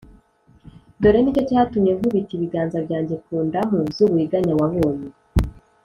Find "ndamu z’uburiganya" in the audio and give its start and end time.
3.47-4.53